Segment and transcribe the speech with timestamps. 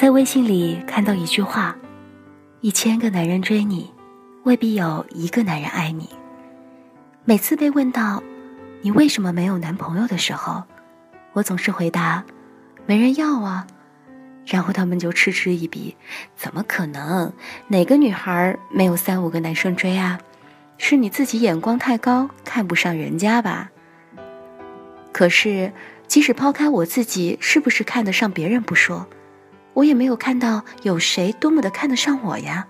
[0.00, 1.76] 在微信里看到一句话
[2.62, 3.92] ：“一千个男人追你，
[4.44, 6.08] 未必有一个男人爱你。”
[7.26, 8.22] 每次被问到
[8.80, 10.64] “你为什么没有男朋友”的时候，
[11.34, 12.24] 我总是回答
[12.88, 13.66] ：“没人要啊。”
[14.46, 15.94] 然后他们就嗤之以鼻
[16.34, 17.30] ：“怎么可能？
[17.68, 20.18] 哪个女孩没有三五个男生追啊？
[20.78, 23.70] 是你自己眼光太高，看不上人家吧？”
[25.12, 25.74] 可是，
[26.06, 29.06] 即使抛开我自己是不是看得上别人不说，
[29.74, 32.66] 我也没有看到有谁多么的看得上我呀。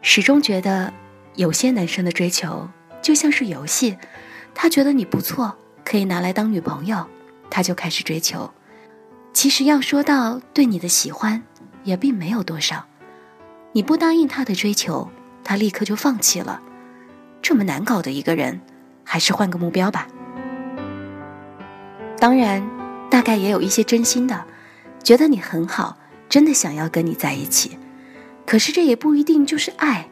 [0.00, 0.92] 始终觉得，
[1.36, 2.68] 有些男生的追求
[3.00, 3.96] 就像是游戏，
[4.54, 7.06] 他觉得你不错，可以拿来当女朋友，
[7.48, 8.52] 他就开始追求。
[9.32, 11.42] 其实要说到对你的喜欢，
[11.84, 12.84] 也并没有多少。
[13.72, 15.08] 你不答应他的追求，
[15.42, 16.60] 他立刻就放弃了。
[17.40, 18.60] 这么难搞的一个人，
[19.04, 20.06] 还是换个目标吧。
[22.18, 22.62] 当然，
[23.10, 24.44] 大概也有一些真心的，
[25.02, 25.96] 觉得你很好，
[26.28, 27.78] 真的想要跟你在一起。
[28.46, 30.08] 可是这也不一定就是爱。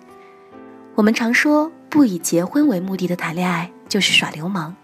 [0.94, 4.74] 我们常说不以结婚为目的的谈恋爱就是耍流氓，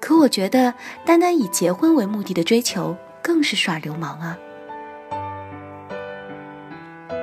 [0.00, 4.38] 可我觉得单单以结婚为目的的追求更是耍流氓啊。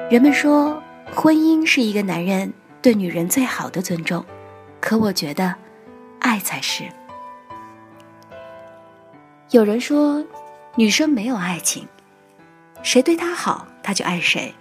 [0.10, 0.82] 人们说
[1.14, 4.24] 婚姻是一个男人对女人最好的尊重，
[4.80, 5.56] 可我觉得，
[6.20, 6.84] 爱才是。
[9.52, 10.24] 有人说，
[10.76, 11.88] 女生没有爱情，
[12.82, 14.54] 谁对她好，她就爱谁。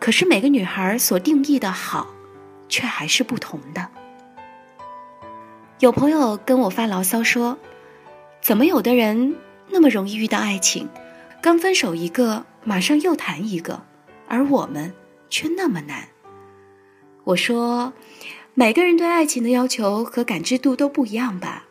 [0.00, 2.06] 可是每个女孩所定义的好，
[2.68, 3.88] 却还是不同的。
[5.80, 7.58] 有朋友跟我发牢骚说
[8.40, 9.36] ：“怎么有的人
[9.70, 10.88] 那么容易遇到爱情，
[11.42, 13.82] 刚分手一个，马上又谈一个，
[14.28, 14.92] 而我们
[15.28, 16.08] 却那么难？”
[17.24, 17.92] 我说
[18.54, 21.64] ：“每个人对爱情的要求和感知度都不一样吧。”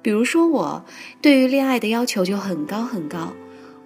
[0.00, 0.84] 比如说，我
[1.20, 3.32] 对于恋爱的要求就很高很高，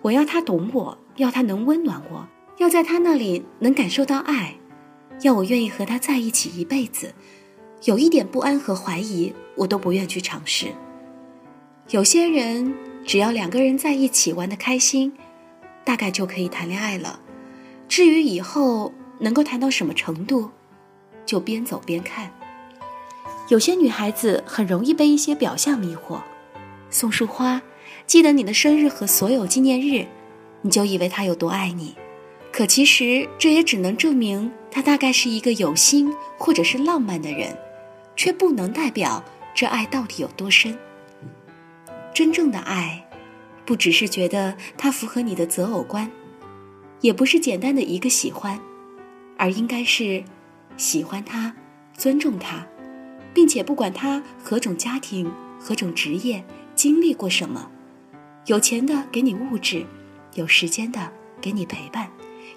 [0.02, 2.26] 我要他懂我，要他能温暖我，
[2.58, 4.54] 要在他那里能感受到爱，
[5.22, 7.12] 要我愿意和他在一起一辈子。
[7.84, 10.68] 有一点不安和怀疑，我都不愿去尝试。
[11.90, 12.74] 有些人
[13.04, 15.12] 只要两个人在一起玩的开心，
[15.84, 17.20] 大概就可以谈恋爱了。
[17.88, 20.50] 至于以后能够谈到什么程度，
[21.26, 22.32] 就边走边看。
[23.48, 26.20] 有些女孩子很容易被一些表象迷惑，
[26.90, 27.62] 送束花，
[28.06, 30.06] 记得你的生日和所有纪念日，
[30.62, 31.94] 你就以为他有多爱你，
[32.52, 37.56] 可其实这也只能证明他大概是一个有心或者是浪漫的人，
[38.16, 39.22] 却不能代表
[39.54, 40.76] 这爱到底有多深。
[42.12, 43.08] 真正的爱，
[43.64, 46.10] 不只是觉得他符合你的择偶观，
[47.00, 48.58] 也不是简单的一个喜欢，
[49.36, 50.24] 而应该是
[50.76, 51.54] 喜欢他，
[51.96, 52.66] 尊重他。
[53.34, 55.30] 并且不管他何种家庭、
[55.60, 56.42] 何种职业、
[56.74, 57.70] 经历过什么，
[58.46, 59.86] 有钱的给你物质，
[60.38, 61.10] 有时间的
[61.40, 62.08] 给你陪伴，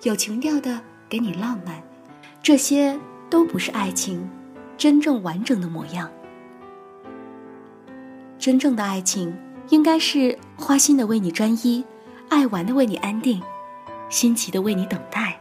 [0.04, 1.82] 有情调的给你浪漫，
[2.44, 2.98] 这些
[3.28, 4.30] 都不是爱情
[4.78, 6.10] 真正完整的模样。
[8.38, 9.36] 真正的爱情
[9.70, 11.84] 应该是花心的为你专一，
[12.30, 13.42] 爱玩的为你安定，
[14.10, 15.40] 新奇的为你等待，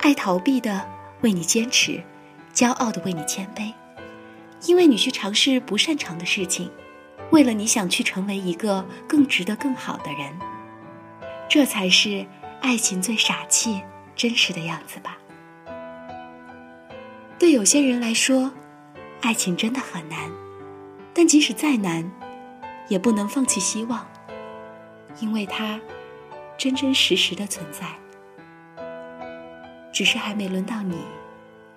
[0.00, 0.86] 爱逃避的
[1.22, 2.02] 为你坚持，
[2.52, 3.72] 骄傲的为你谦卑。
[4.66, 6.70] 因为你去尝试不擅长的事情，
[7.30, 10.38] 为了你想去成为一个更值得、更好的人，
[11.48, 12.26] 这才是
[12.60, 13.82] 爱情最傻气、
[14.14, 15.16] 真实的样子吧。
[17.38, 18.52] 对有些人来说，
[19.22, 20.30] 爱情真的很难，
[21.14, 22.10] 但即使再难，
[22.88, 24.06] 也不能放弃希望，
[25.20, 25.80] 因为它
[26.58, 27.86] 真真实实的存在，
[29.92, 30.98] 只是还没轮到你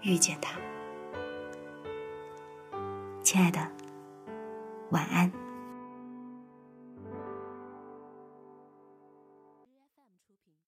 [0.01, 0.59] 遇见它。
[3.23, 3.65] 亲爱的，
[4.89, 5.31] 晚安。